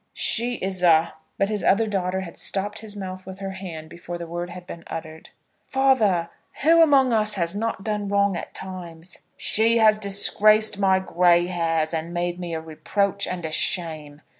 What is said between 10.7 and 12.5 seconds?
my gray hairs, and made